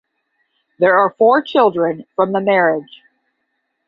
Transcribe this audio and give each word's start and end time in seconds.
There 0.79 0.95
are 0.97 1.13
four 1.15 1.43
children 1.43 2.05
from 2.15 2.31
the 2.31 2.41
marriage. 2.41 3.03